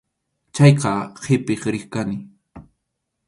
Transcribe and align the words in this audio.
Chayqa 0.55 0.93
qʼipiq 1.21 1.61
riq 1.73 1.85
kani. 1.93 2.17